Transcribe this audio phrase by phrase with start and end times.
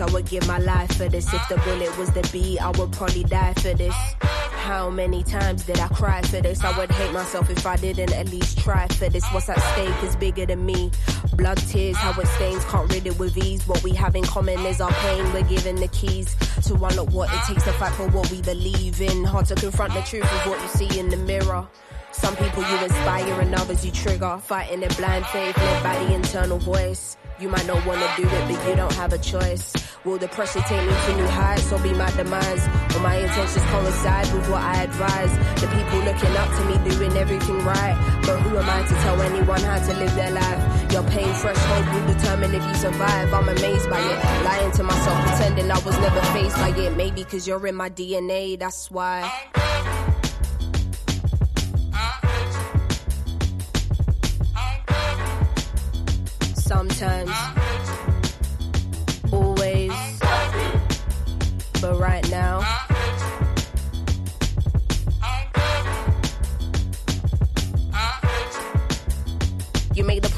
[0.00, 1.32] I would give my life for this.
[1.32, 3.94] If the bullet was the beat, I would probably die for this.
[4.20, 6.62] How many times did I cry for this?
[6.62, 9.26] I would hate myself if I didn't at least try for this.
[9.32, 10.90] What's at stake is bigger than me.
[11.34, 13.66] Blood, tears, how it stains, can't rid it with ease.
[13.66, 15.32] What we have in common is our pain.
[15.32, 16.34] We're given the keys
[16.66, 19.24] to unlock what it takes to fight for what we believe in.
[19.24, 21.66] Hard to confront the truth of what you see in the mirror.
[22.12, 24.38] Some people you inspire and others you trigger.
[24.42, 27.16] Fighting in blind faith led by the internal voice.
[27.38, 29.72] You might not wanna do it, but you don't have a choice.
[30.02, 32.66] Will the pressure take me to new heights or be my demise?
[32.94, 35.60] Will my intentions coincide with what I advise?
[35.60, 38.22] The people looking up to me doing everything right.
[38.24, 40.92] But who am I to tell anyone how to live their life?
[40.92, 43.34] Your pain threshold will determine if you survive.
[43.34, 44.44] I'm amazed by it.
[44.44, 46.96] Lying to myself, pretending I was never faced by it.
[46.96, 49.30] Maybe cause you're in my DNA, that's why.
[56.70, 57.30] sometimes,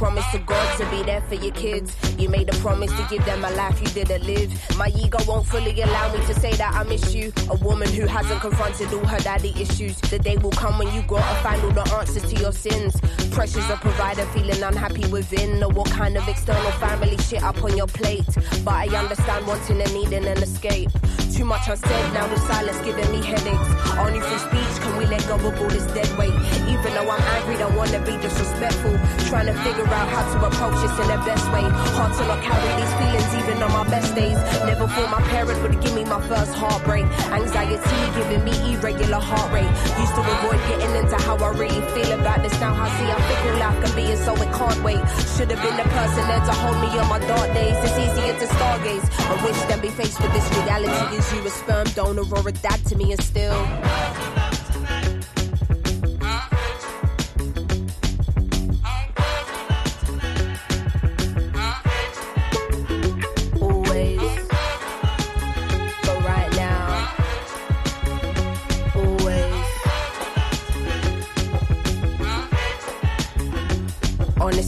[0.02, 1.94] promise to God to be there for your kids.
[2.18, 4.50] You made a promise to give them a life you didn't live.
[4.76, 7.32] My ego won't fully allow me to say that I miss you.
[7.48, 9.96] A woman who hasn't confronted all her daddy issues.
[10.00, 13.00] The day will come when you gotta find all the answers to your sins.
[13.30, 15.62] Pressures of provider, feeling unhappy within.
[15.62, 18.26] Or what kind of external family shit up on your plate.
[18.64, 20.90] But I understand wanting and needing an escape.
[21.32, 23.70] Too much unsaid, now with silence giving me headaches.
[23.96, 26.34] Only through speech can we let go of all this dead weight.
[26.68, 28.92] Even though I'm angry, don't wanna be disrespectful.
[29.32, 31.64] Trying to figure out how to approach this in the best way.
[31.96, 34.36] Hard to not carry these feelings even on my best days.
[34.68, 37.06] Never thought my parents would give me my first heartbreak.
[37.32, 39.72] Anxiety giving me irregular heart rate.
[40.04, 42.52] Used to avoid getting into how I really feel about this.
[42.60, 45.00] Now I see I'm fickle life can be, and so it can't wait.
[45.32, 47.76] Should have been the person there to hold me on my dark days.
[47.88, 49.06] It's easier to stargaze.
[49.32, 51.22] I wish than be faced with this reality.
[51.34, 53.66] You a sperm donor or a dad to me, and still.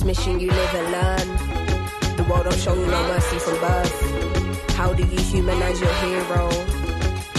[0.05, 2.17] Mission, you live and learn.
[2.17, 3.04] The world don't show you no
[5.35, 6.49] humanize your hero?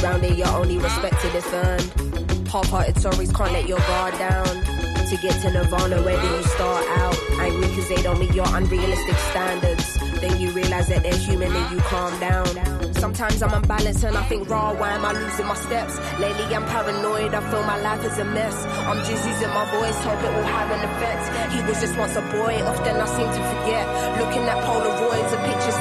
[0.04, 2.48] Round here, you're only respected if earned.
[2.50, 4.54] Half-hearted stories can't let your guard down.
[5.10, 7.18] To get to Nirvana, where do you start out?
[7.40, 9.86] Angry cause they don't meet your unrealistic standards.
[10.20, 12.48] Then you realize that they're human and you calm down.
[12.96, 16.00] Sometimes I'm unbalanced and I think, raw, why am I losing my steps?
[16.20, 18.56] Lately I'm paranoid, I feel my life is a mess.
[18.90, 21.54] I'm just using my voice, hope it will have an effect.
[21.54, 23.86] He was just once a boy, often I seem to forget.
[24.20, 25.76] Looking at Polaroids, a picture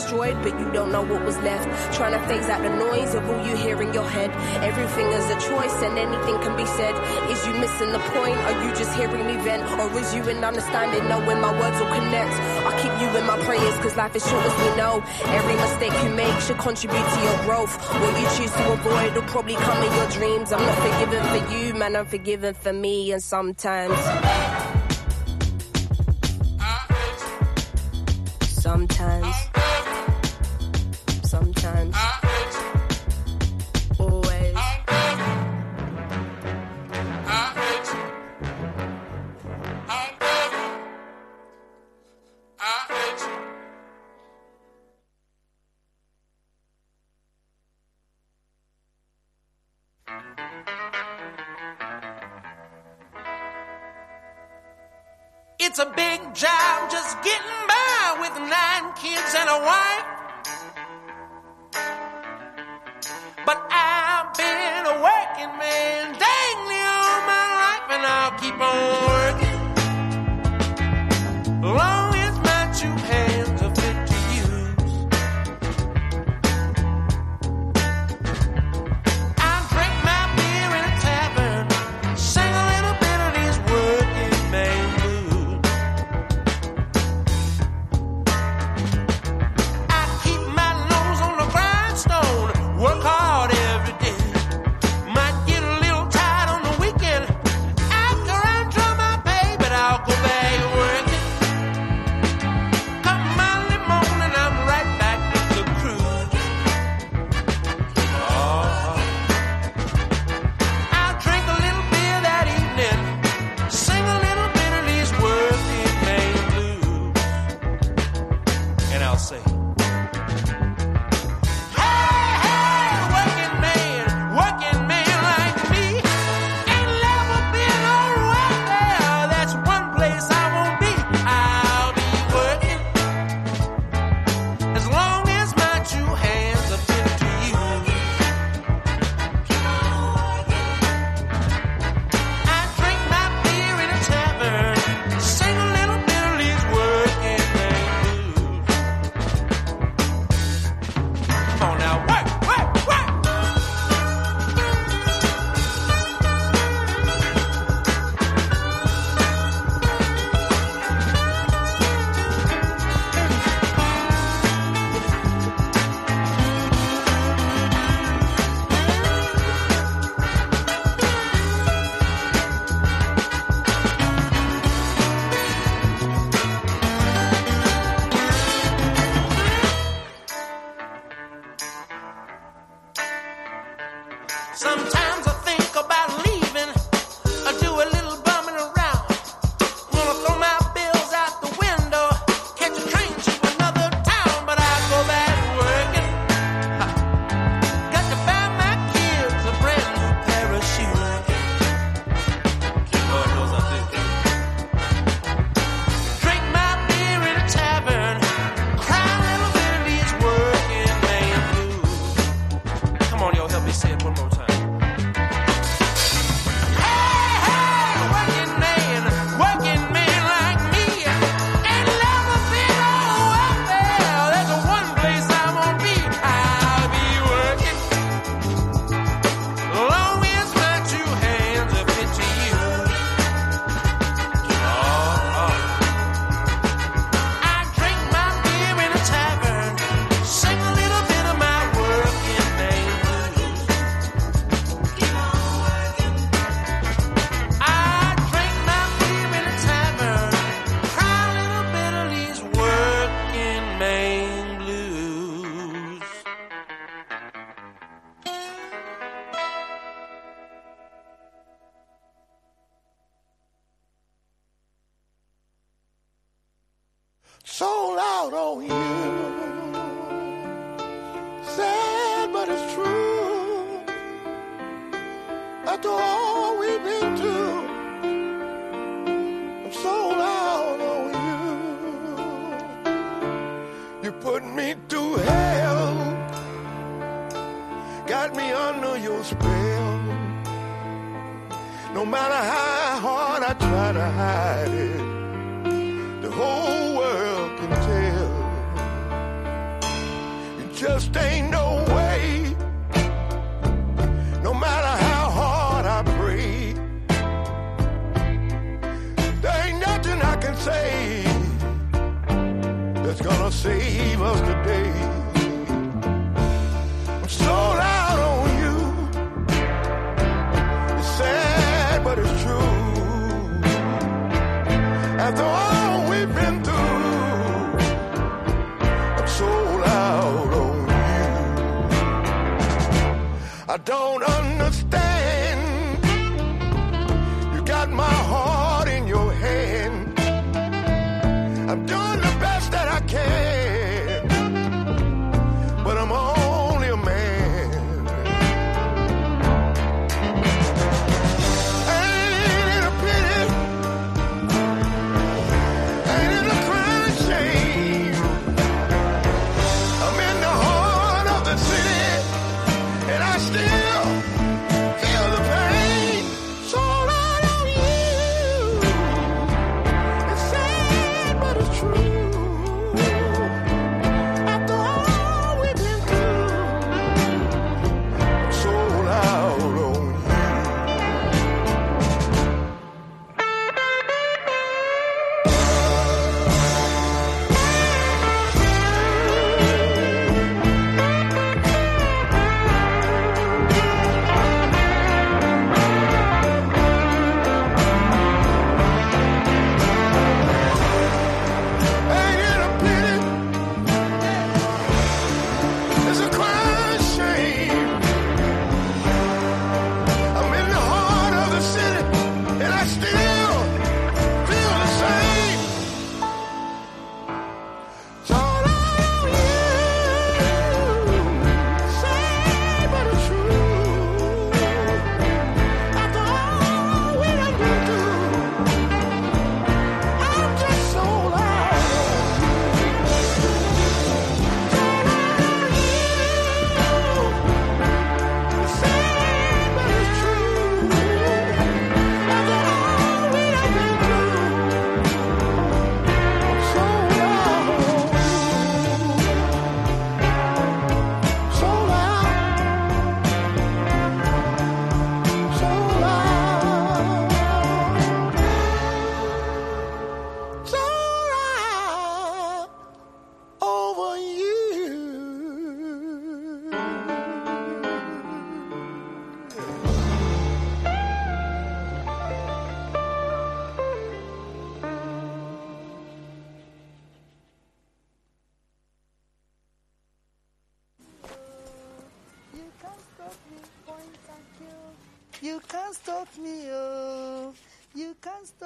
[0.00, 1.66] destroyed, but you don't know what was left.
[1.94, 4.30] Trying to phase out the noise of all you hear in your head.
[4.64, 6.94] Everything is a choice and anything can be said.
[7.30, 8.38] Is you missing the point?
[8.48, 9.62] Are you just hearing me vent?
[9.78, 12.32] Or is you in understanding, knowing my words will connect?
[12.64, 15.02] I keep you in my prayers, cause life is short as we know.
[15.38, 17.72] Every mistake you make should contribute to your growth.
[18.00, 20.52] What you choose to avoid will probably come in your dreams.
[20.52, 23.98] I'm not forgiven for you, man, I'm forgiven for me, and sometimes.
[24.00, 24.49] Sometimes.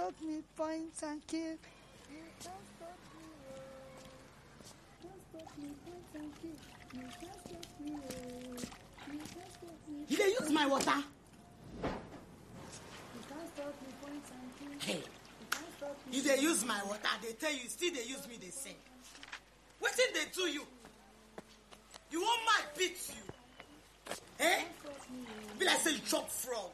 [0.05, 1.41] help me find and kill.
[1.41, 1.57] You
[2.43, 4.03] can't stop me, oh.
[5.01, 6.59] Can't stop me, point and kill.
[6.93, 8.03] You can't stop me, oh.
[9.11, 10.05] You can't stop me.
[10.09, 10.99] You dey use my water.
[11.81, 14.95] You can't stop me, point and kill.
[14.95, 15.03] Hey.
[16.13, 18.77] You dey use my water, I dey tell you, still dey use me, dey sing.
[19.83, 20.67] Wetin dey do you?
[22.11, 24.15] You wan mad beat you?
[24.41, 24.61] Eh?
[25.59, 26.71] Be like say you chop frog.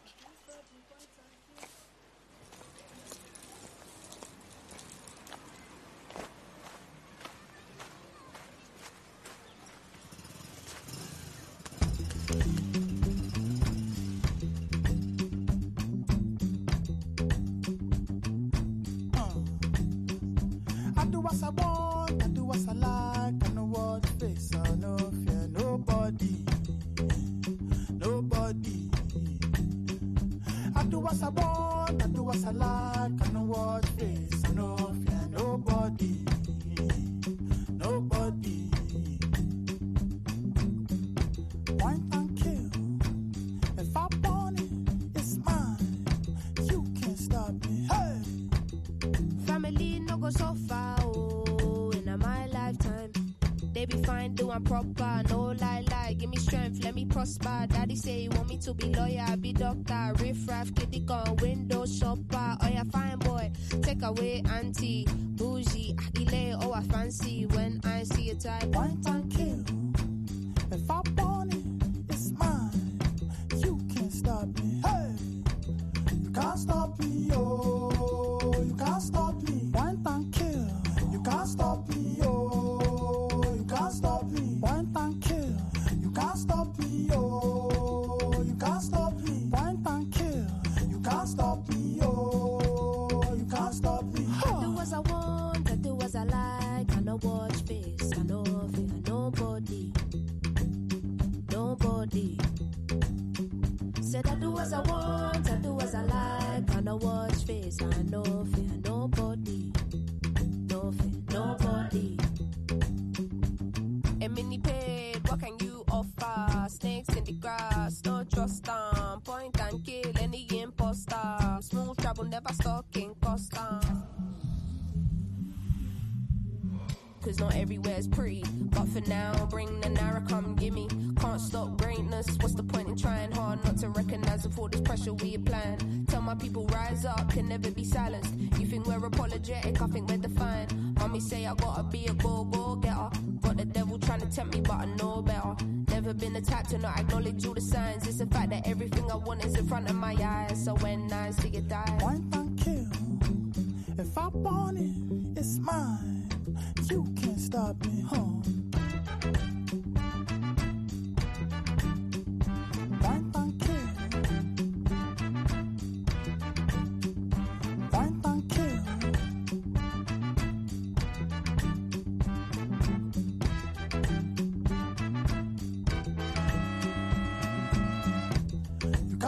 [57.20, 57.66] prosper.
[57.68, 60.14] Daddy say he want me to be lawyer, be doctor.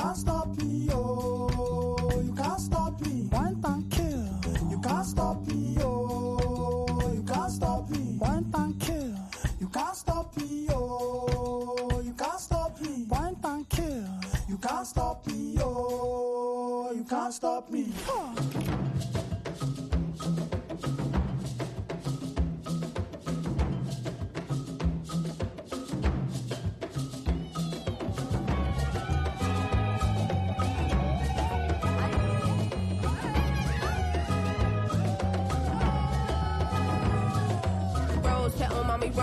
[0.02, 2.20] can't stop me, oh.
[2.24, 3.28] You can't stop me.
[3.30, 4.70] One time kill.
[4.70, 7.12] You can't stop me, oh.
[7.14, 8.16] You can't stop me.
[8.18, 9.14] One time kill.
[9.60, 12.02] You can't stop me, oh.
[12.04, 13.04] You can't stop me.
[13.08, 14.08] One time kill.
[14.48, 16.92] You can't stop me, oh.
[16.92, 17.86] You can't stop me.
[18.04, 18.51] Huh.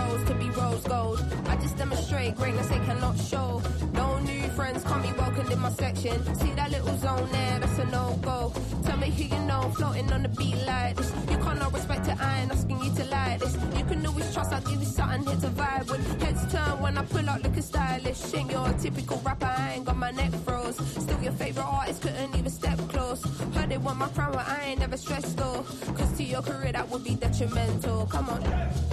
[0.00, 1.18] rose, could be rose gold.
[1.46, 3.62] I just demonstrate greatness they cannot show.
[3.92, 6.16] No new friends can't be welcomed in my section.
[6.36, 8.52] See that little zone there, that's a no go.
[8.84, 11.12] Tell me who you know, floating on the beat like this.
[11.30, 13.54] You can't no respect to I ain't asking you to like this.
[13.76, 16.22] You can always trust, I'll give you something here to vibe with.
[16.22, 18.34] Heads turn when I pull out looking stylish.
[18.34, 20.76] Ain't your typical rapper, I ain't got my neck froze.
[21.02, 23.22] Still your favorite artist, couldn't even step close.
[23.54, 25.64] Heard they want my crown, but I ain't never stressed though.
[25.96, 28.06] Cause to your career, that would be detrimental.
[28.06, 28.89] Come on.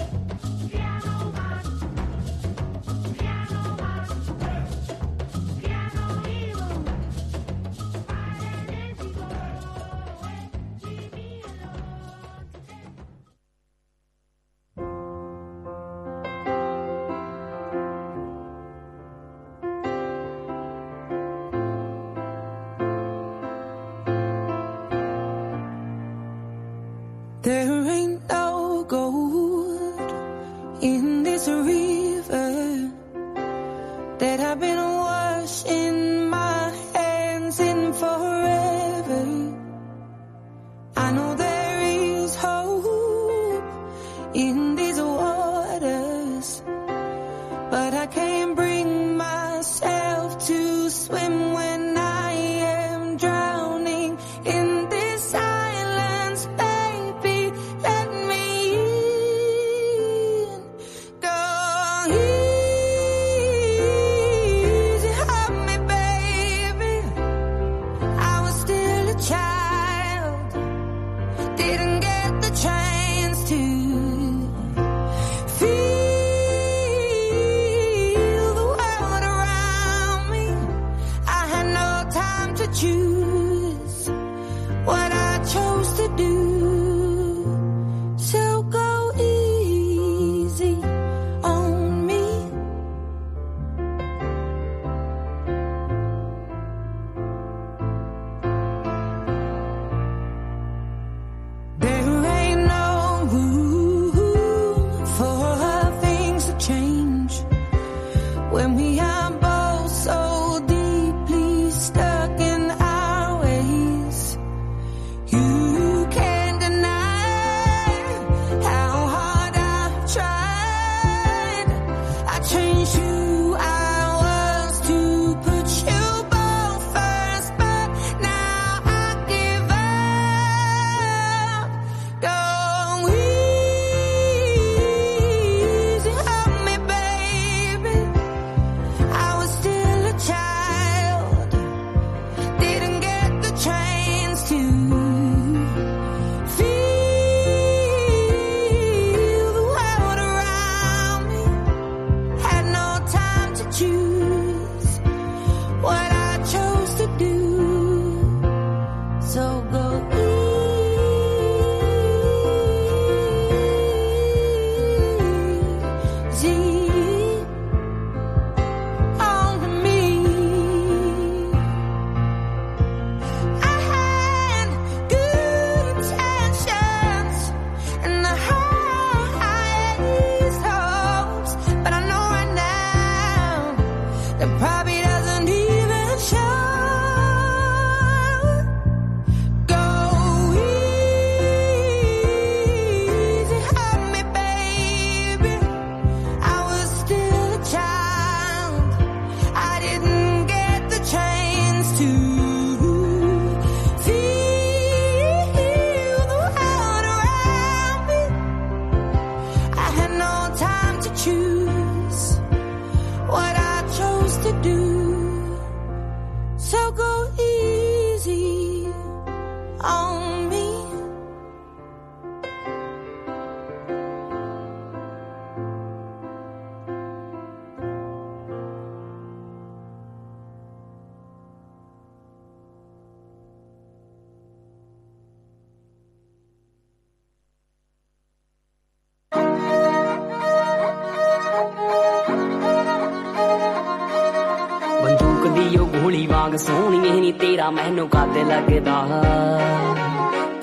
[247.67, 248.93] ਤੇਰਾ ਮੈਨੂੰ ਕਾਦੇ ਲੱਗਦਾ।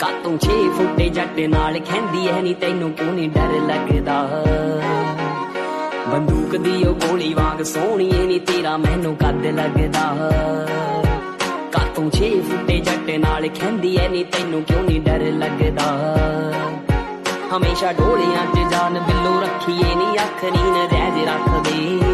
[0.01, 4.17] ਕਾ ਤੂੰ 6 ਫੁੱਟੇ ਜੱਟ ਨਾਲ ਖੈਂਦੀ ਐ ਨਹੀਂ ਤੈਨੂੰ ਕਿਉਂ ਨਹੀਂ ਡਰ ਲੱਗਦਾ?
[6.09, 10.07] ਬੰਦੂਕ ਦੀ ਉਹ ਗੋਲੀ ਵਾਂਗ ਸੋਹਣੀਏ ਨਹੀਂ ਤੇਰਾ ਮੈਨੂੰ ਕਾਦੇ ਲੱਗਦਾ।
[11.73, 15.90] ਕਾ ਤੂੰ 6 ਫੁੱਟੇ ਜੱਟ ਨਾਲ ਖੈਂਦੀ ਐ ਨਹੀਂ ਤੈਨੂੰ ਕਿਉਂ ਨਹੀਂ ਡਰ ਲੱਗਦਾ?
[17.57, 20.45] ਹਮੇਸ਼ਾ ਢੋਲੀਆਂ 'ਚ ਜਾਨ ਬਿੱਲੋ ਰੱਖੀਏ ਨਹੀਂ ਅੱਖ
[20.93, 22.13] ਰਹਿ ਜੇ ਰੱਖਦੇ।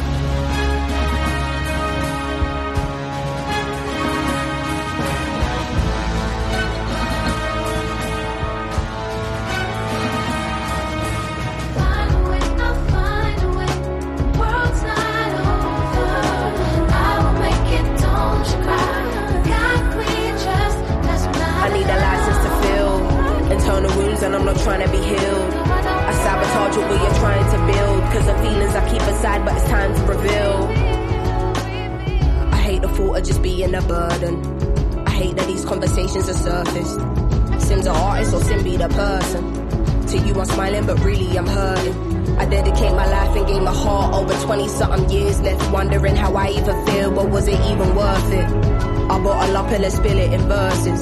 [50.51, 51.01] Verses.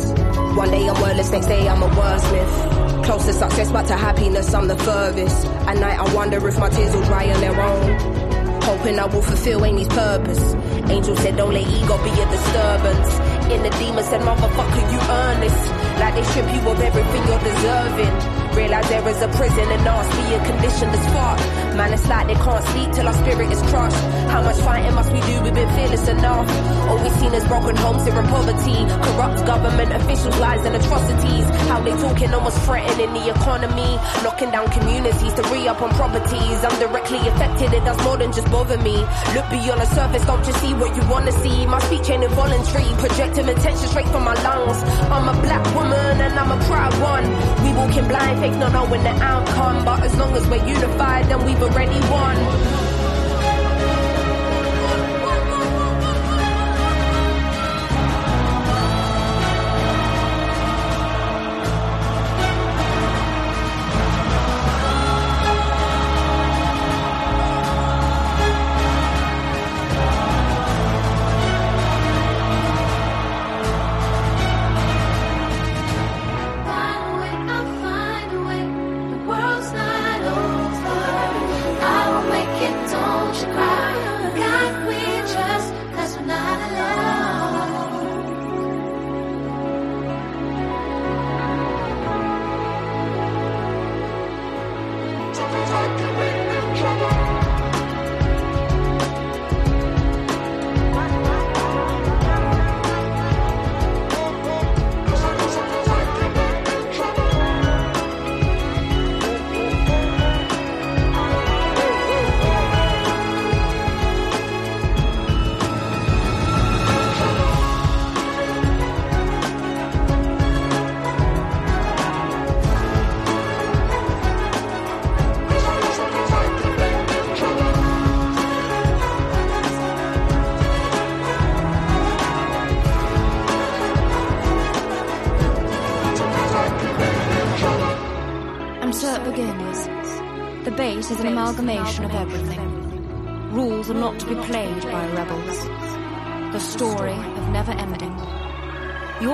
[0.61, 2.53] One day I'm wordless, next day I'm a wordsmith.
[3.05, 5.45] Close to success, but to happiness I'm the furthest.
[5.69, 7.87] At night I wonder if my tears will dry on their own.
[8.69, 10.43] Hoping I will fulfill Amy's purpose.
[10.95, 13.09] Angel said don't let ego be a disturbance.
[13.53, 15.57] In the demon said motherfucker you earn this.
[16.01, 18.13] Like they strip you of everything you're deserving.
[18.59, 21.68] Realize there is a prison and nasty and conditioned as fuck.
[21.79, 23.95] Man, it's like they can't sleep till our spirit is crushed.
[24.27, 25.41] How much fighting must we do?
[25.43, 26.43] We've been fearless enough.
[26.89, 28.83] All we've seen is broken homes here in poverty.
[28.99, 31.47] Corrupt government officials, lies and atrocities.
[31.71, 33.95] How they talking almost threatening the economy.
[34.27, 36.59] Knocking down communities to re-up on properties.
[36.67, 38.99] I'm directly affected, it does more than just bother me.
[39.31, 41.65] Look beyond the surface, don't just see what you wanna see.
[41.65, 44.83] My speech ain't involuntary, projecting attention straight from my lungs.
[45.07, 47.23] I'm a black woman and I'm a proud one.
[47.63, 49.85] We walking blind, faith not knowing the outcome.
[49.85, 52.68] But as long as we're unified, then we've already won.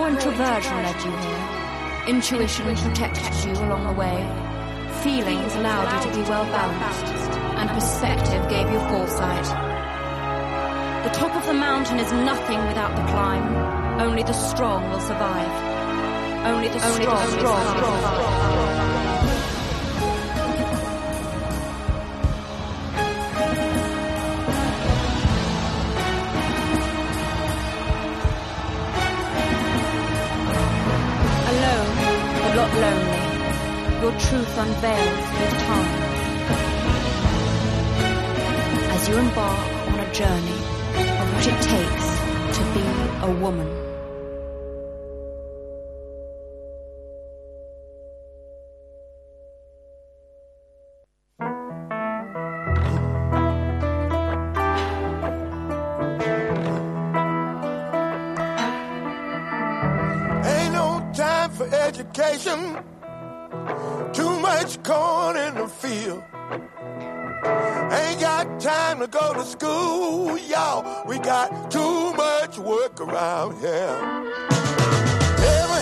[0.06, 2.16] Introversion led you here.
[2.16, 4.22] Intuition protected you along the way.
[5.02, 7.40] Feelings allowed you to be well balanced.
[7.58, 9.46] And perspective gave you foresight.
[11.06, 14.00] The top of the mountain is nothing without the climb.
[14.00, 15.50] Only the strong will survive.
[16.46, 18.35] Only the strong, will survive.
[34.06, 36.02] Your truth unveils with time.
[38.94, 40.60] As you embark on a journey
[41.22, 42.08] of what it takes
[42.56, 42.86] to be
[43.24, 43.68] a woman.
[60.46, 62.95] Ain't no time for education.
[64.66, 66.24] Much corn in the field.
[67.92, 71.06] Ain't got time to go to school, y'all.
[71.06, 73.96] We got too much work around here.
[75.38, 75.80] Never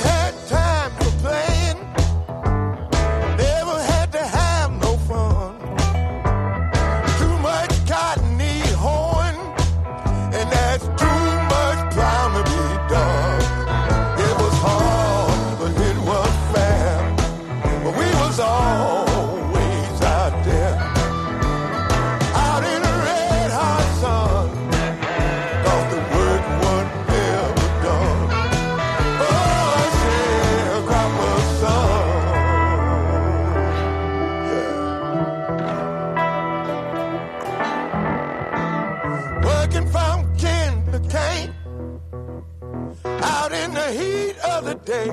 [44.86, 45.06] day.
[45.06, 45.12] Me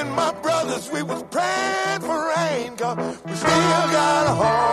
[0.00, 4.71] and my brothers, we was praying for rain, cause we still got a that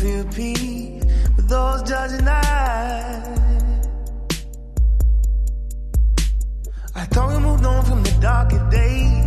[0.00, 1.04] feel peace
[1.36, 3.28] with those judging eyes.
[6.94, 9.26] I thought we moved on from the darker days.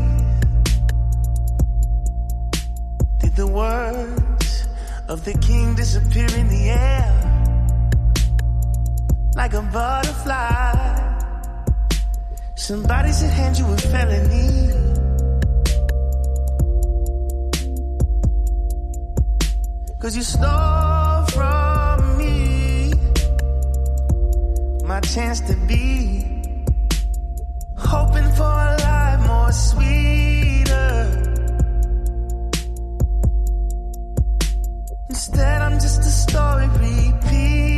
[3.21, 4.67] Did the words
[5.09, 7.11] of the king disappear in the air
[9.36, 10.74] like a butterfly?
[12.55, 14.92] Somebody should hand you a felony.
[20.04, 22.91] Cause you stole from me
[24.84, 26.26] my chance to be.
[27.78, 30.97] Hoping for a life more sweeter.
[35.08, 37.72] Instead, I'm just a story repeat.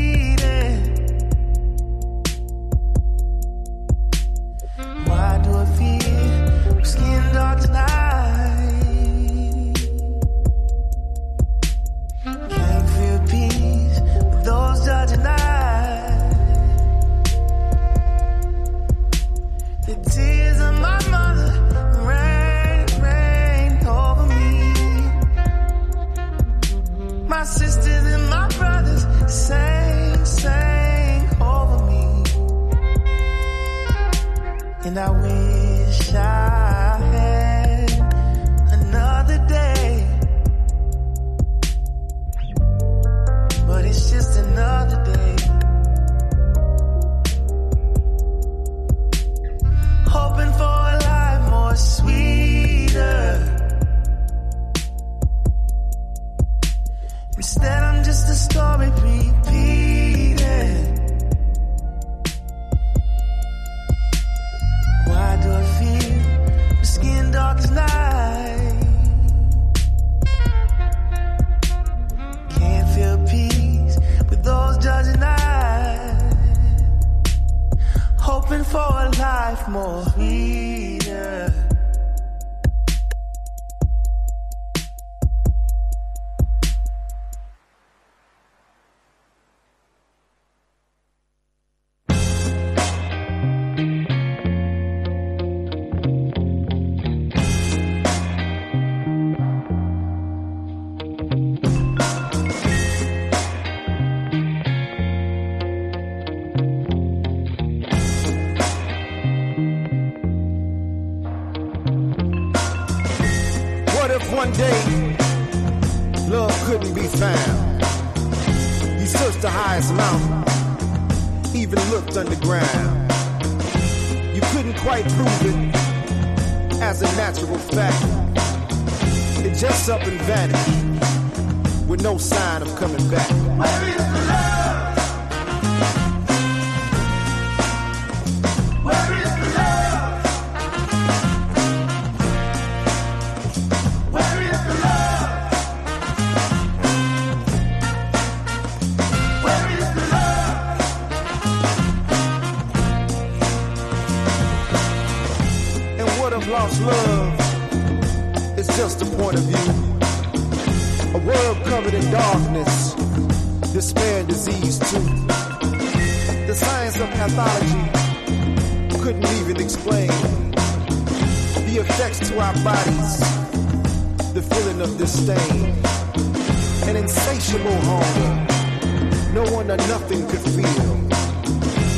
[179.33, 180.95] no one or nothing could feel.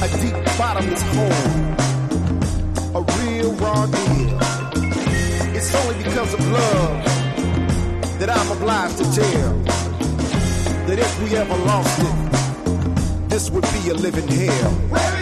[0.03, 1.55] A deep bottomless hole,
[2.95, 4.39] a real raw deal.
[5.55, 7.03] It's only because of love
[8.19, 9.53] that I'm obliged to tell
[10.87, 15.16] that if we ever lost it, this would be a living hell.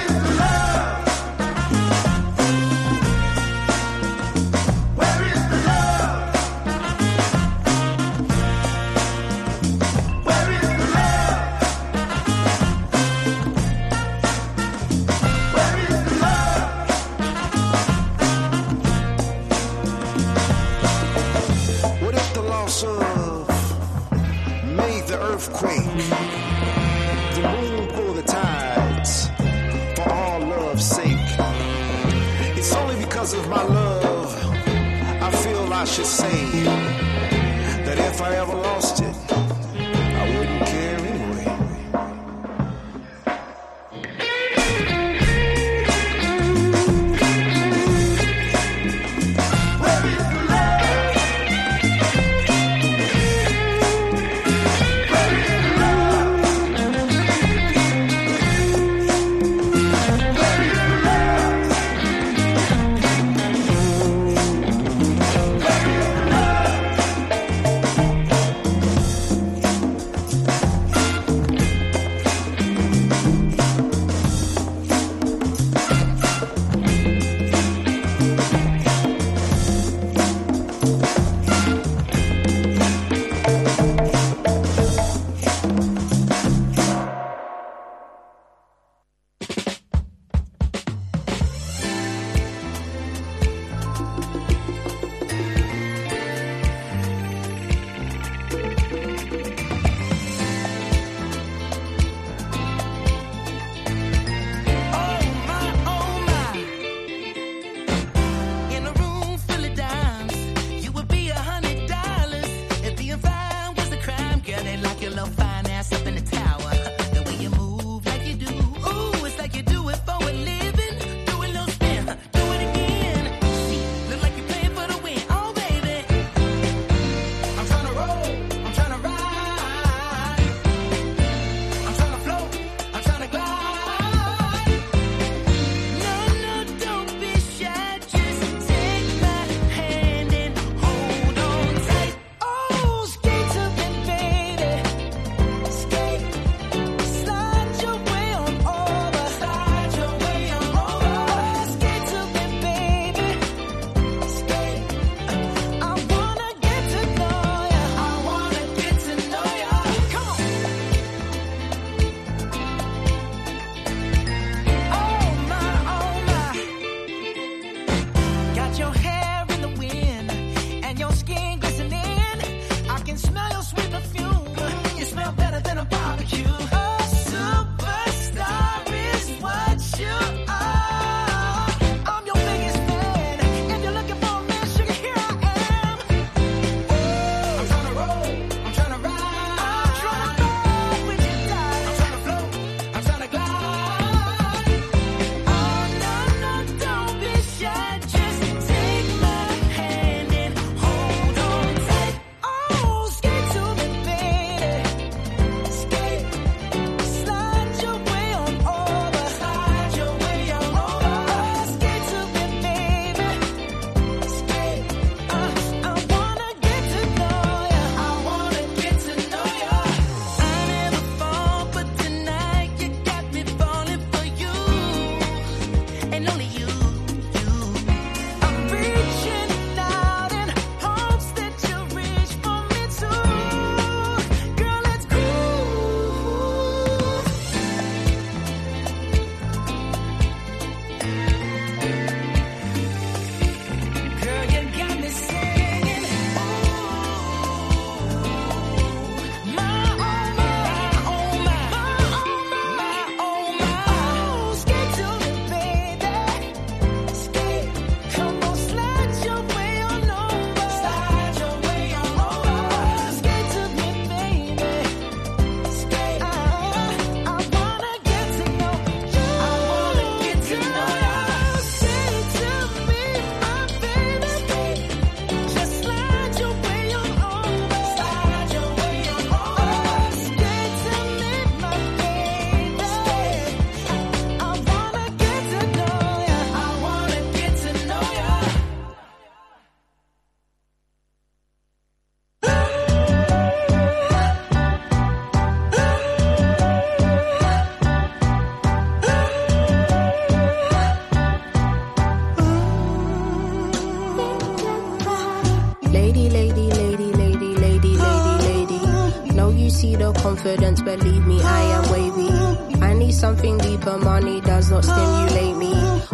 [310.46, 312.80] Confidence, believe me, I am wavy.
[312.82, 315.74] I need something deeper, money does not stimulate me.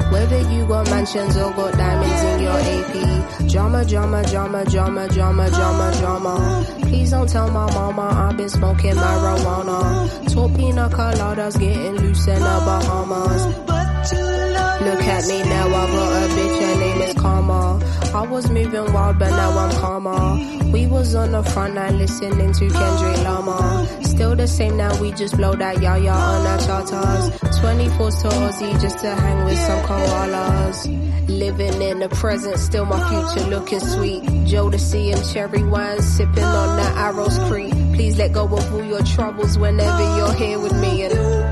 [0.10, 3.50] Whether you got mansions or got diamonds in your AP.
[3.52, 6.66] Drama, drama, drama, drama, drama, drama, drama.
[6.84, 10.34] Please don't tell my mama I've been smoking marijuana.
[10.34, 13.46] Tall pina coladas getting loose in the Bahamas.
[14.82, 17.80] Look at me now, I got a bitch, her name is Karma.
[18.14, 20.72] I was moving wild, but now I'm calmer.
[20.72, 23.86] We was on the front line listening to Kendrick Lamar.
[24.22, 27.40] Still the same now, we just blow that yaya on our charters.
[27.60, 31.28] 24 to Aussie just to hang with some koalas.
[31.28, 34.22] Living in the present, still my future looking sweet.
[34.46, 37.74] Jodeci and cherry wine, sipping on that Arrows Creek.
[37.96, 41.02] Please let go of all your troubles whenever you're here with me.
[41.02, 41.51] And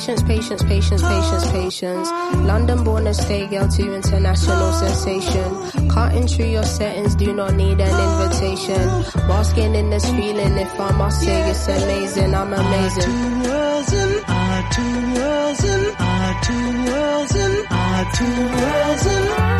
[0.00, 2.10] Patience, patience, patience, patience, patience.
[2.48, 5.88] London born and stay girl to international sensation.
[5.90, 8.80] Cutting through your settings, do not need an invitation.
[9.28, 13.42] Basking in this feeling, if I must say it's amazing, I'm amazing.
[13.42, 13.92] worlds
[14.26, 19.59] our two worlds and our two worlds and our two worlds and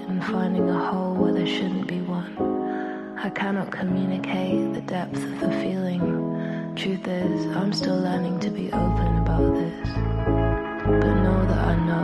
[0.00, 3.18] and finding a hole where there shouldn't be one.
[3.18, 6.74] I cannot communicate the depth of the feeling.
[6.76, 9.88] Truth is, I'm still learning to be open about this.
[10.84, 12.01] But know that I know.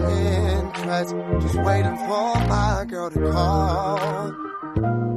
[0.00, 4.32] interest, just waiting for my girl to call.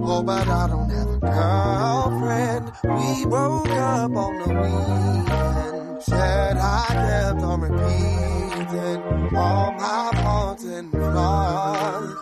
[0.04, 2.72] Oh, but I don't have a girlfriend.
[2.84, 6.04] We broke up on the weekend.
[6.04, 12.16] Said I kept on repeating all my faults and flaws.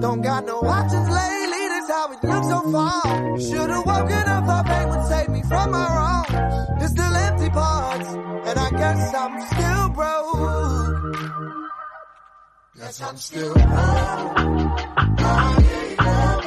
[0.00, 3.40] Don't got no options lately, that's how it looks so far.
[3.40, 6.82] Should've woken up, her pain would save me from my wrongs.
[6.82, 9.55] It's still empty parts, and I guess I'm
[12.86, 14.76] Cause I'm still alive.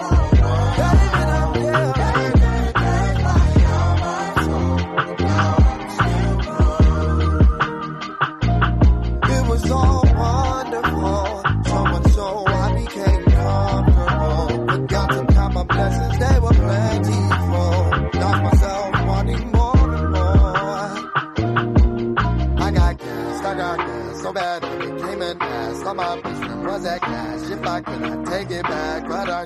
[26.80, 29.44] was that cash if I could not take it back, but I,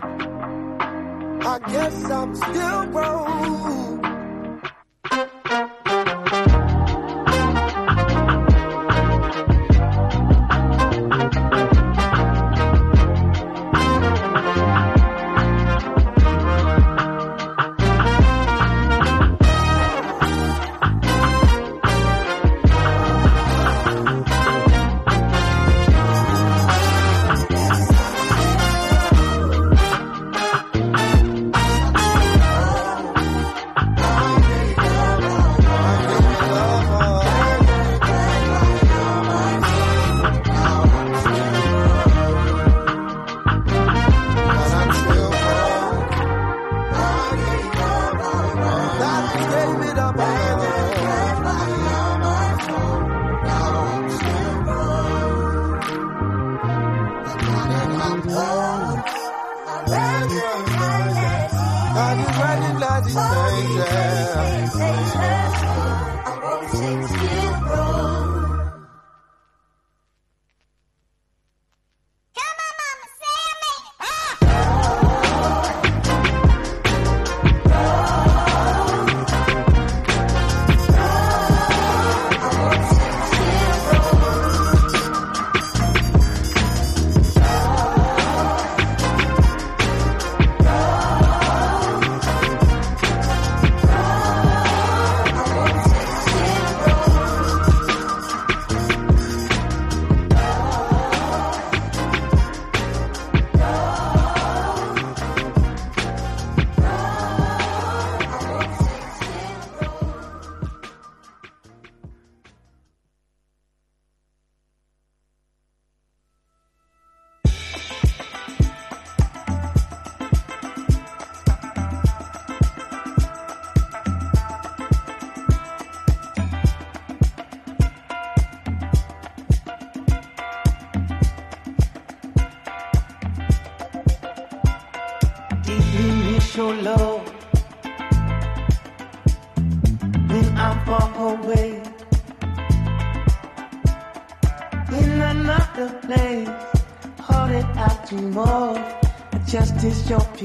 [1.42, 4.03] I guess I'm still broke.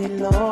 [0.07, 0.48] below.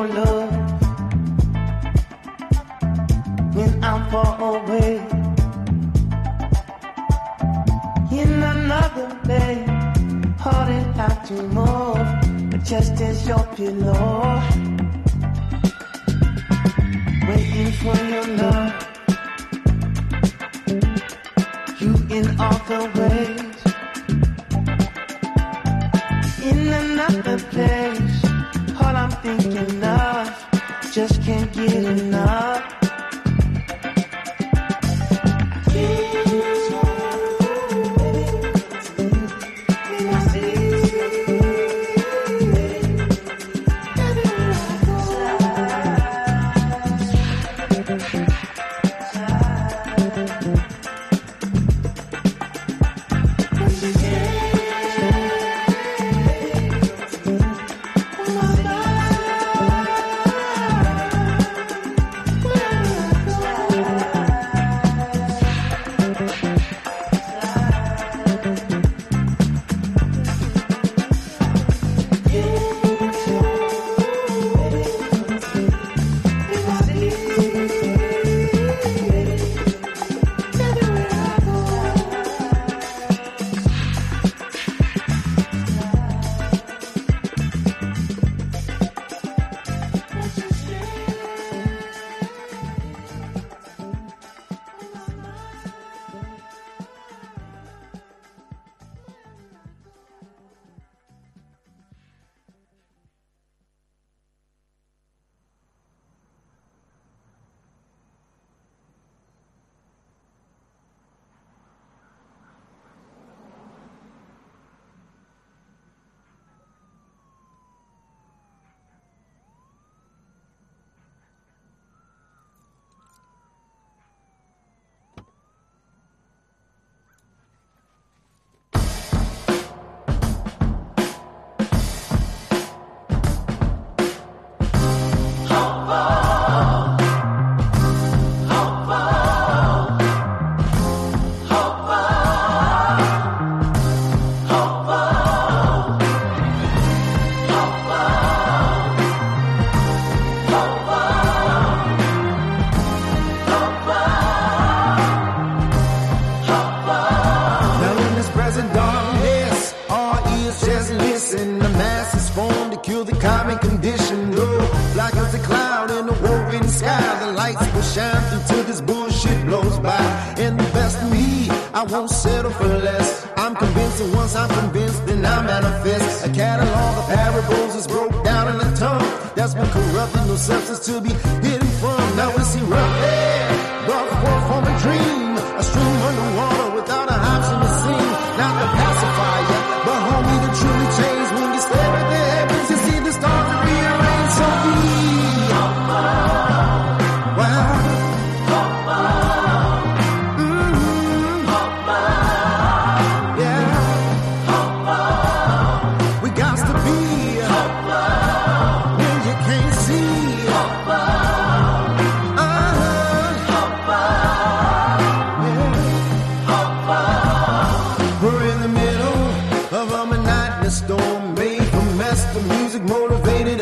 [0.00, 0.50] your love
[3.54, 4.96] when I'm far away.
[8.10, 9.64] In another day,
[10.38, 11.30] heart out
[12.50, 14.29] but just as your pillow.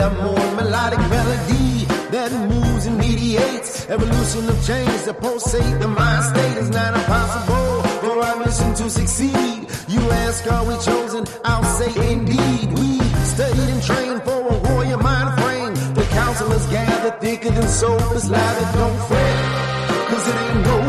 [0.00, 3.88] a more melodic melody that moves and mediates.
[3.88, 8.90] Evolution of change that pulsate the mind state is not impossible for our mission to
[8.90, 9.68] succeed.
[9.88, 11.26] You ask, are we chosen?
[11.44, 12.66] I'll say indeed.
[12.78, 13.00] We
[13.34, 15.74] studied and trained for a warrior mind frame.
[15.94, 18.74] The counselors gather thicker than soap is live.
[18.74, 20.87] Don't fret, cause it ain't no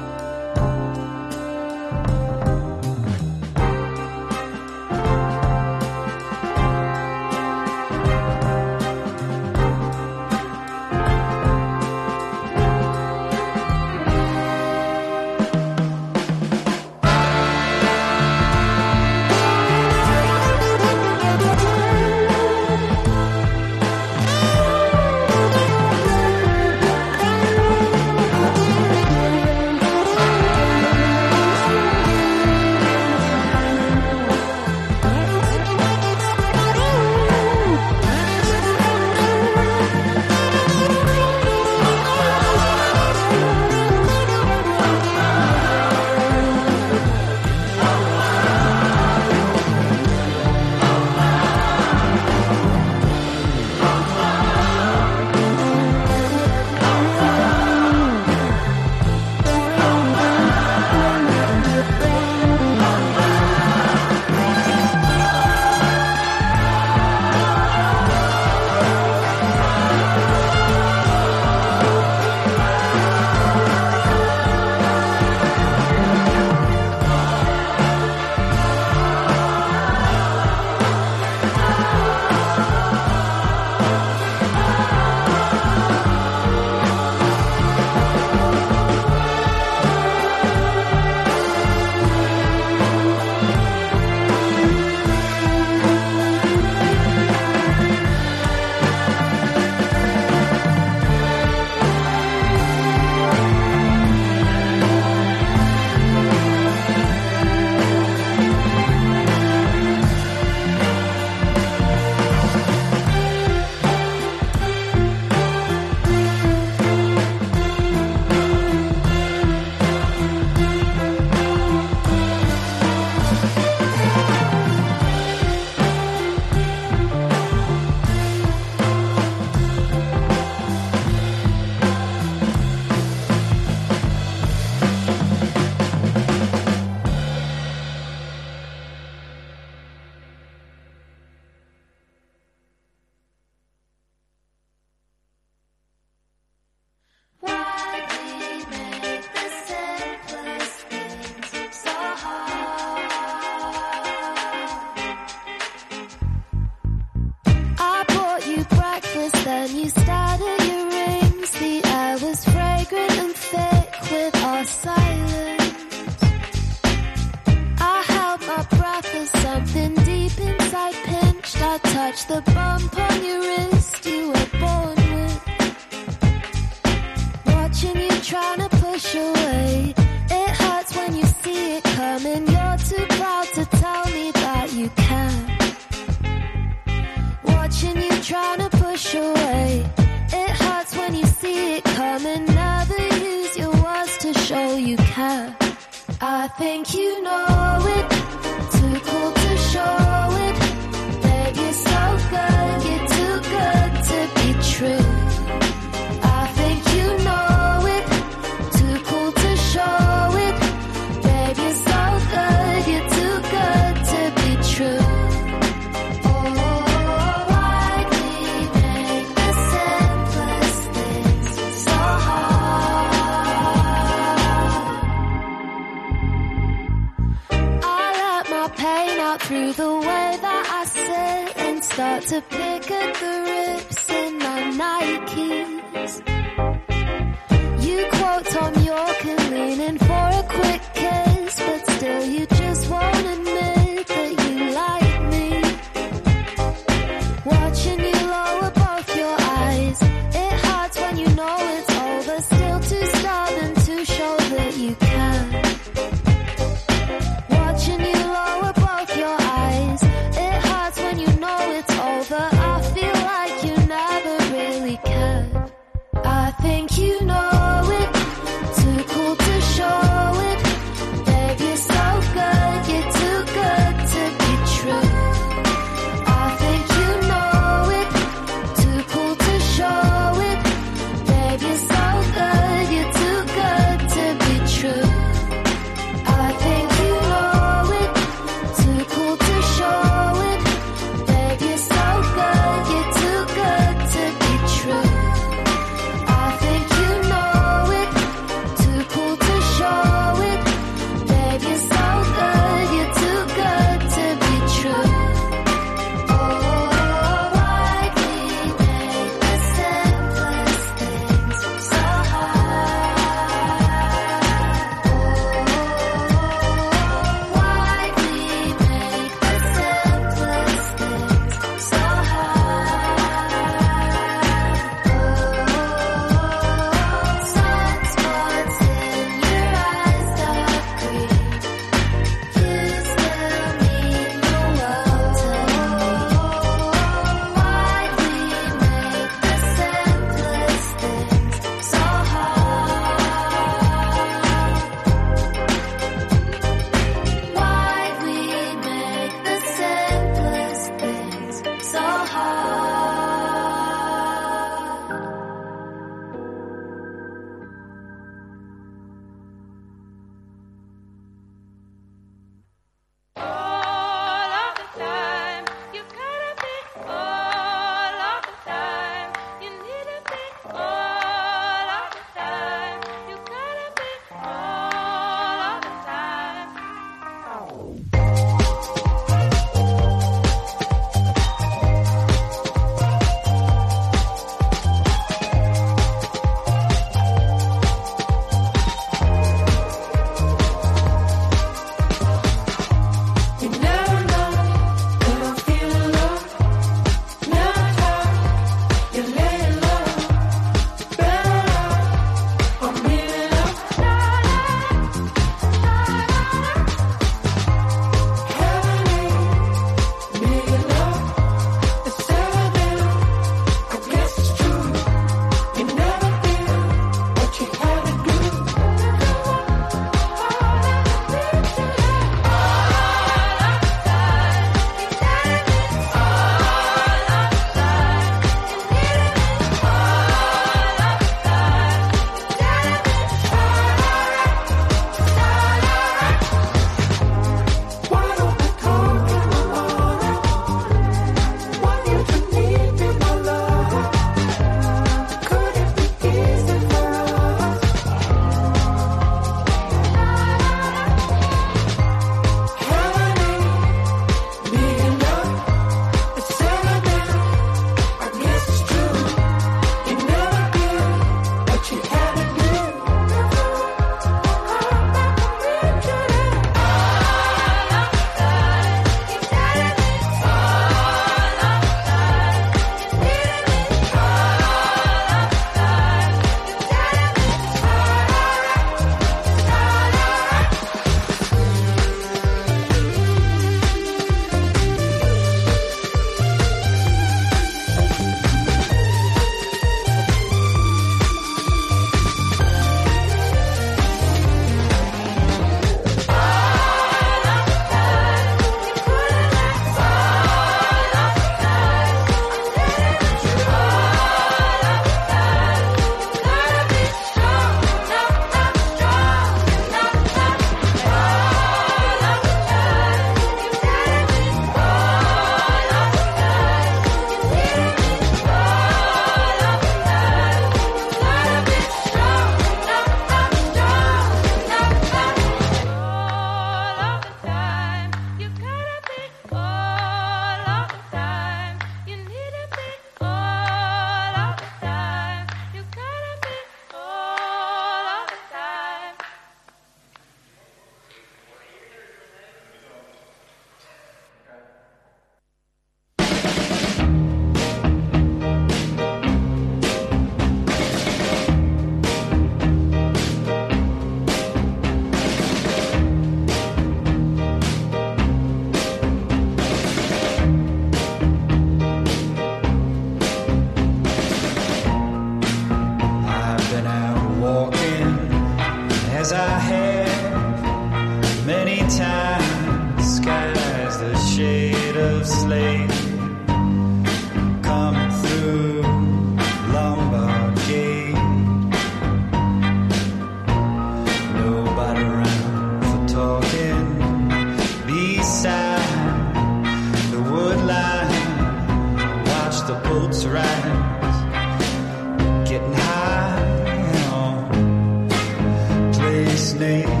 [599.61, 600.00] name.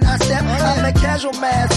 [0.00, 0.42] when I step.
[0.42, 1.67] I'm a casual man,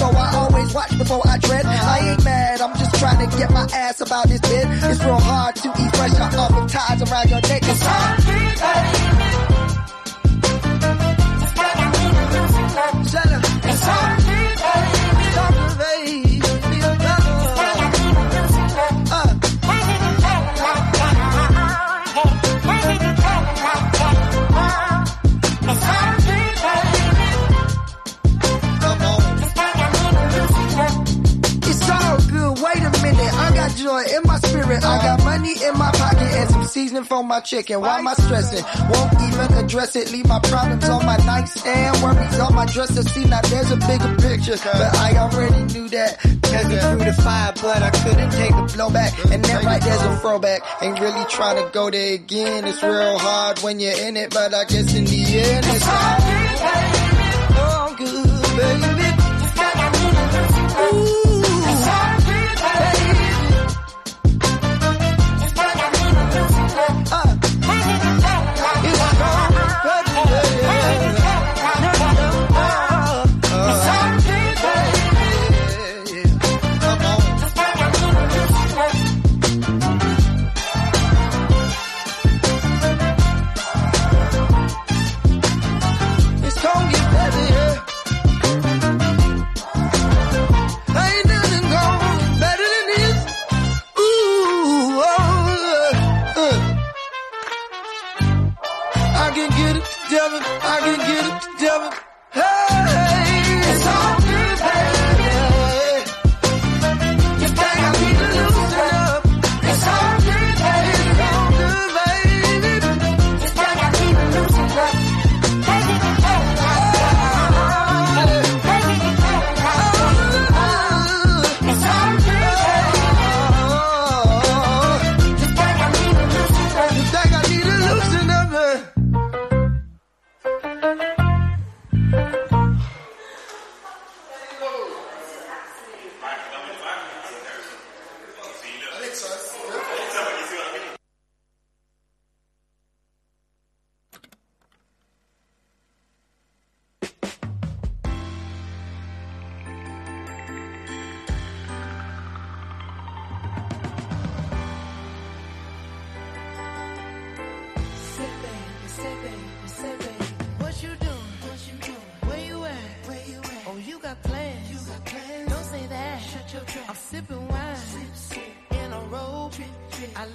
[37.70, 38.64] And Why am I stressing?
[38.90, 40.12] Won't even address it.
[40.12, 42.02] Leave my problems on my nightstand.
[42.02, 43.04] Worries on my dresser.
[43.04, 44.58] See, now there's a bigger picture.
[44.64, 46.20] But I already knew that.
[46.20, 49.32] Cause it through the fire, but I couldn't take the blowback.
[49.32, 50.62] And that right there's a throwback.
[50.82, 52.66] Ain't really trying to go there again.
[52.66, 56.41] It's real hard when you're in it, but I guess in the end it's hard.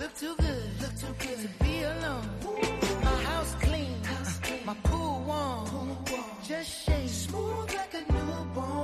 [0.00, 2.28] look too good, look too good to be alone.
[3.02, 4.66] My house clean, house clean.
[4.66, 6.24] my pool warm, pool warm.
[6.46, 8.75] just shake smooth like a newborn.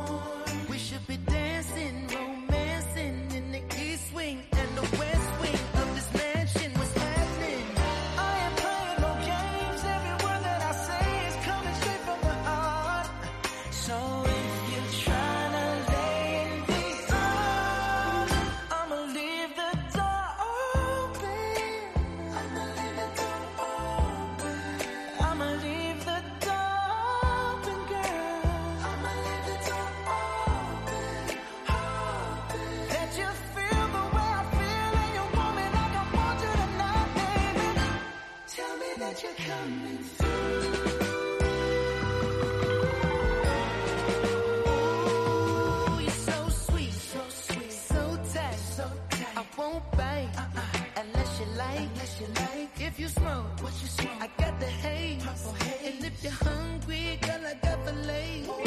[53.03, 54.11] you smoke, what you smoke?
[54.21, 55.25] I got the haze.
[55.25, 55.95] Purple haze.
[55.97, 58.62] And if you're hungry, girl, I got the lace.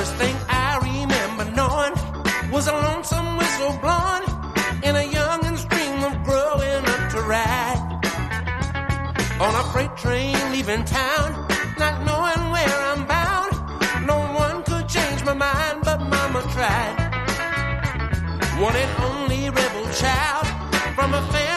[0.00, 1.94] first thing I remember knowing
[2.50, 4.24] was a lonesome whistle blowing
[4.82, 7.80] in a youngin's dream of growing up to ride
[9.44, 11.28] on a freight train leaving town,
[11.78, 13.52] not knowing where I'm bound.
[14.06, 16.96] No one could change my mind, but Mama tried.
[18.58, 20.46] One and only rebel child
[20.96, 21.49] from a family.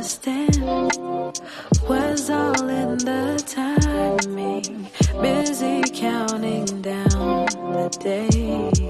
[0.00, 0.56] understand
[1.86, 4.88] was all in the timing.
[5.20, 7.44] Busy counting down
[7.74, 8.80] the days.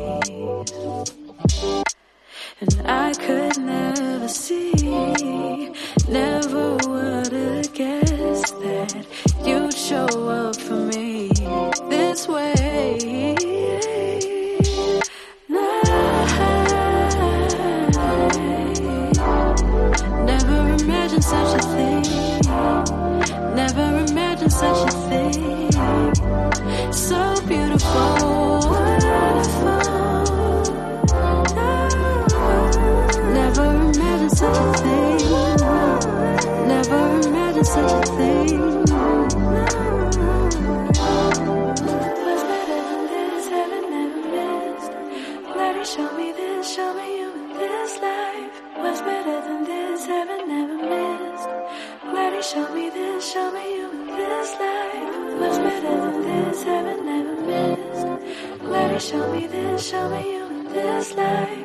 [2.60, 5.72] And I could never see,
[6.08, 9.04] never would have guessed that
[9.44, 11.30] you'd show up for me
[11.88, 13.19] this way.
[59.10, 61.59] Show me this, show me you in this life.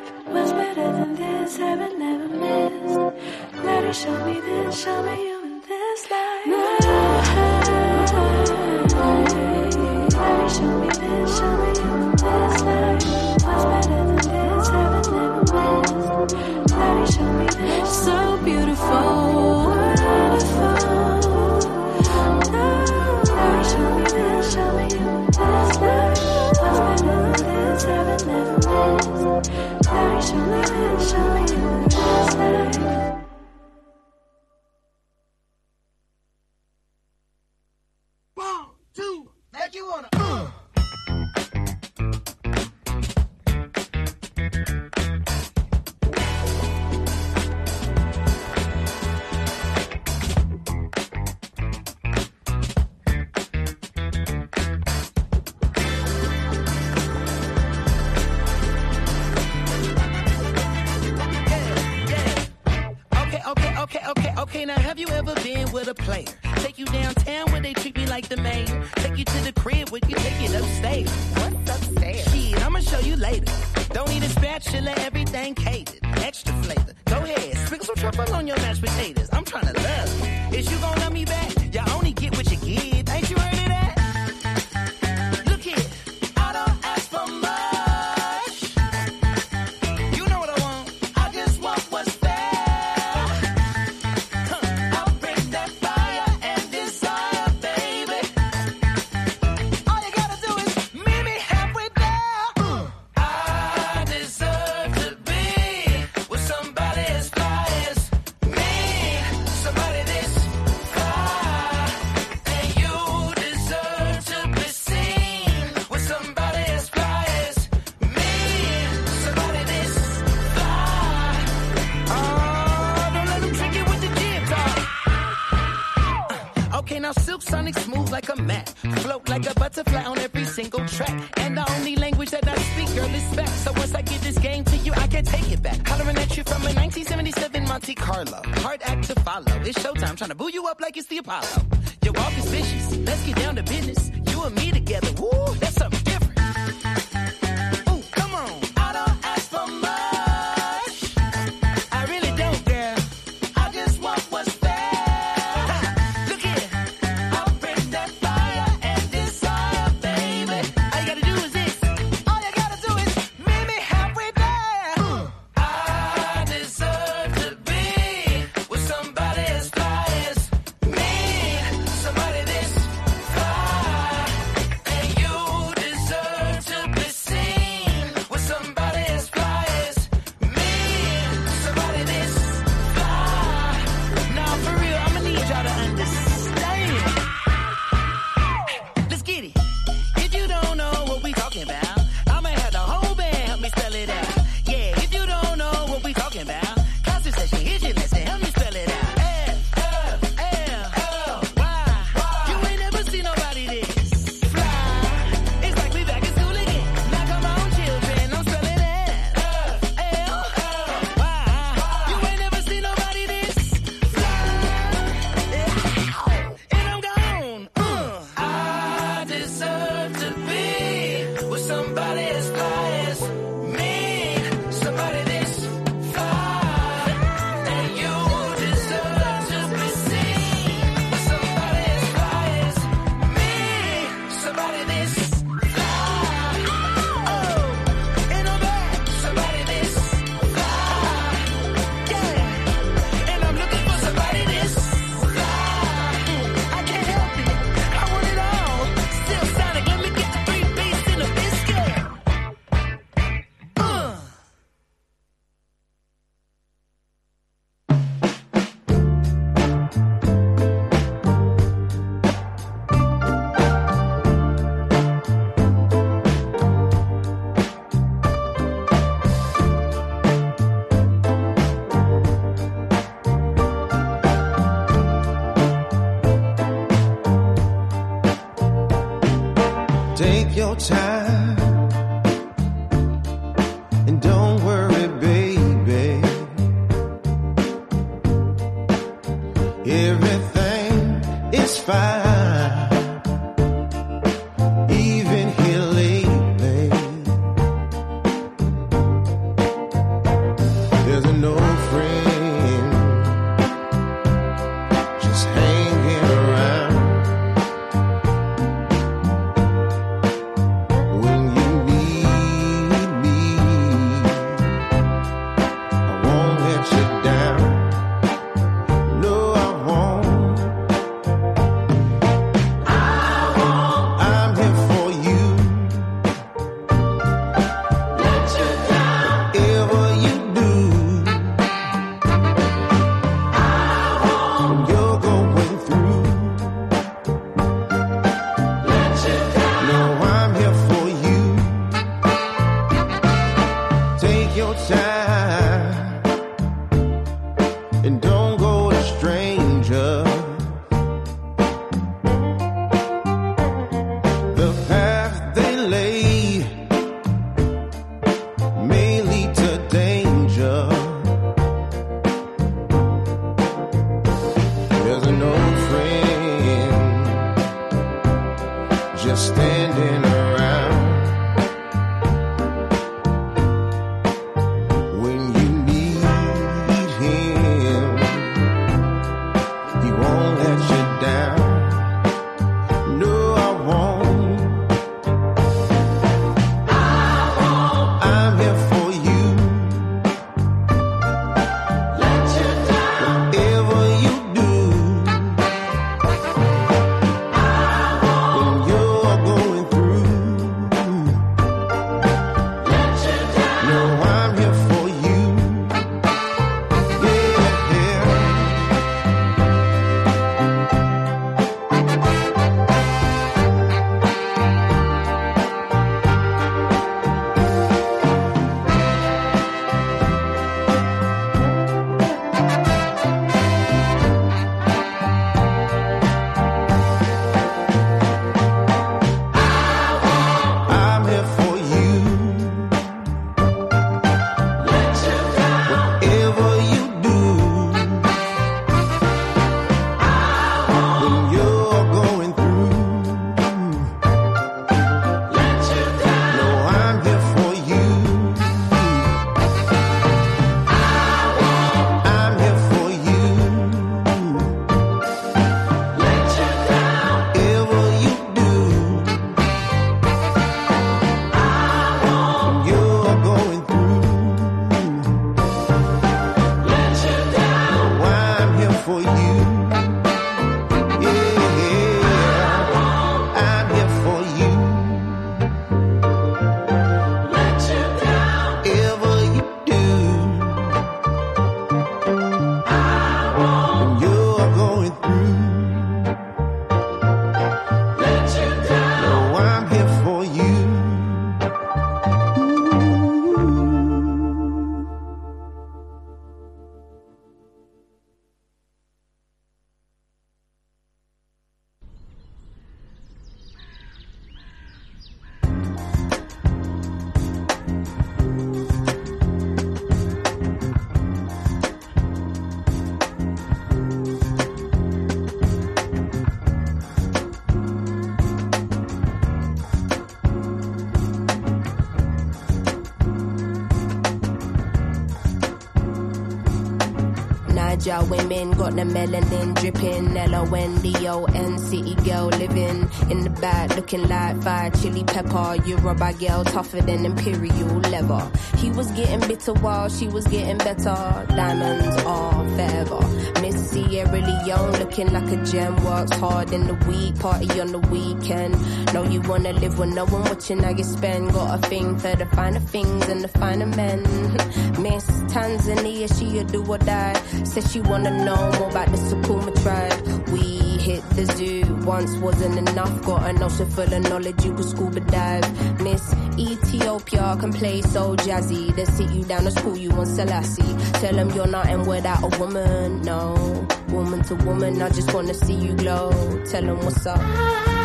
[528.28, 530.36] Women got the melanin dripping.
[530.36, 535.76] L-O-N-D-O-N city girl living in the back looking like fire chili pepper.
[535.86, 538.50] Yoruba girl tougher than imperial leather.
[538.78, 541.46] He was getting bitter while she was getting better.
[541.48, 543.20] Diamonds are forever.
[543.62, 545.96] Miss Sierra Leone looking like a gem.
[546.04, 548.74] Works hard in the week, party on the weekend.
[549.12, 551.52] Know you wanna live with no one watching how you spend.
[551.52, 554.22] Got a thing for the finer things and the finer men.
[555.00, 557.32] Miss Tanzania, she a do or die.
[557.64, 560.48] Says she wanna know more about the Sukuma tribe.
[560.52, 563.22] We hit the zoo, once wasn't enough.
[563.24, 565.66] Got an ocean full of knowledge, you could scuba dive.
[566.02, 568.94] Miss Ethiopia can play so jazzy.
[568.94, 570.94] They sit you down to school, you on Selassie.
[571.20, 573.88] Tell them you're not nothing without a woman, no.
[574.08, 576.30] Woman to woman, I just wanna see you glow.
[576.66, 577.95] Tell them what's up.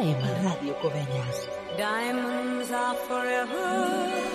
[0.00, 0.44] FM.
[0.44, 1.38] Ràdio Cubelles.
[1.76, 3.89] Diamonds are forever.